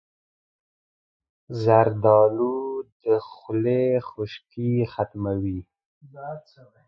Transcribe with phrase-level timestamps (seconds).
[1.63, 2.55] زردالو
[3.03, 5.59] د خولې خشکي ختموي.